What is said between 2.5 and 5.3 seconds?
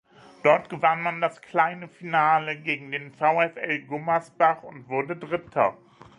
gegen den VfL Gummersbach und wurde